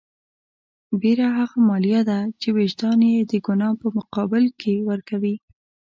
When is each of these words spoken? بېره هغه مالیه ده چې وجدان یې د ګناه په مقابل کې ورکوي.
بېره 1.01 1.27
هغه 1.37 1.57
مالیه 1.69 2.01
ده 2.09 2.19
چې 2.41 2.47
وجدان 2.57 2.99
یې 3.11 3.19
د 3.31 3.33
ګناه 3.45 3.71
په 3.81 3.87
مقابل 3.97 4.43
کې 4.61 4.73
ورکوي. 4.89 5.35